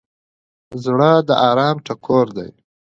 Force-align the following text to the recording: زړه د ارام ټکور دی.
زړه 0.83 1.11
د 1.27 1.29
ارام 1.49 1.75
ټکور 1.85 2.25
دی. 2.37 2.49